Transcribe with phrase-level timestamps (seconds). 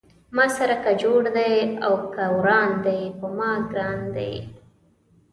[0.35, 1.55] ما سره که جوړ دی
[1.87, 4.33] او که وران دی پۀ ما ګران دی